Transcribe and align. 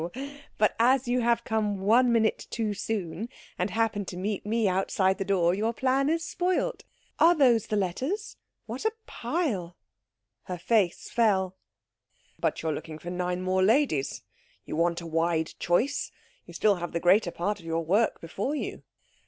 But 0.57 0.75
as 0.79 1.07
you 1.07 1.21
have 1.21 1.43
come 1.43 1.79
one 1.81 2.11
minute 2.11 2.47
too 2.49 2.73
soon, 2.73 3.29
and 3.59 3.69
happened 3.69 4.07
to 4.07 4.17
meet 4.17 4.47
me 4.47 4.67
outside 4.67 5.19
the 5.19 5.23
door, 5.23 5.53
your 5.53 5.73
plan 5.75 6.09
is 6.09 6.25
spoilt. 6.25 6.83
Are 7.19 7.35
those 7.35 7.67
the 7.67 7.75
letters? 7.75 8.35
What 8.65 8.83
a 8.83 8.93
pile!" 9.05 9.77
Her 10.45 10.57
face 10.57 11.11
fell. 11.11 11.55
"But 12.39 12.63
you 12.63 12.69
are 12.69 12.73
looking 12.73 12.97
for 12.97 13.11
nine 13.11 13.43
more 13.43 13.61
ladies. 13.61 14.23
You 14.65 14.75
want 14.75 15.01
a 15.01 15.05
wide 15.05 15.53
choice. 15.59 16.09
You 16.47 16.53
have 16.53 16.55
still 16.55 16.87
the 16.87 16.99
greater 16.99 17.29
part 17.29 17.59
of 17.59 17.65
your 17.67 17.85
work 17.85 18.19
before 18.19 18.55
you." 18.55 18.81